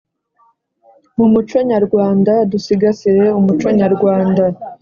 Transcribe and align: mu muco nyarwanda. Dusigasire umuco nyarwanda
mu 1.17 1.25
muco 1.33 1.57
nyarwanda. 1.69 2.31
Dusigasire 2.51 3.25
umuco 3.39 3.67
nyarwanda 3.79 4.43